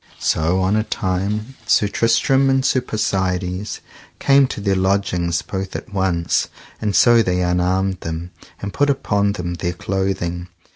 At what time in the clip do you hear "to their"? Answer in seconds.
4.47-4.73